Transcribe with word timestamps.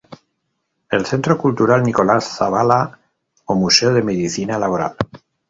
El 0.89 1.05
Centro 1.09 1.37
Cultural 1.37 1.83
Nicolás 1.83 2.23
Zavala 2.37 2.97
ó 3.45 3.53
Museo 3.53 3.93
de 3.93 4.01
Medicina 4.01 4.57
Laboral. 4.57 4.95